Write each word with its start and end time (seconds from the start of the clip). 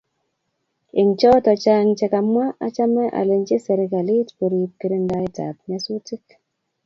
Eng 0.99 1.11
choto 1.19 1.51
chang 1.63 1.89
che 1.97 2.07
kamwa 2.13 2.45
achame 2.65 3.03
alech 3.19 3.49
serikalit 3.65 4.27
korib 4.37 4.69
kirindaetab 4.79 5.55
nyasutik 5.69 6.25